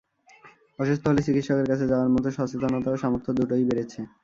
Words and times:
অসুস্থ 0.79 1.03
হলে 1.07 1.21
চিকিৎসকের 1.27 1.67
কাছে 1.71 1.85
যাওয়ার 1.91 2.09
মতো 2.13 2.27
সচেতনতা 2.37 2.89
ও 2.91 3.01
সামর্থ্য 3.03 3.31
দুটোই 3.37 3.63
বেড়েছে। 3.69 3.99